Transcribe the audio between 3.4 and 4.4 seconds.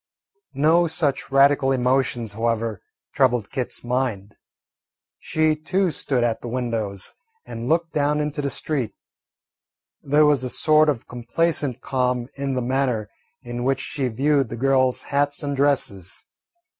Kit's mind.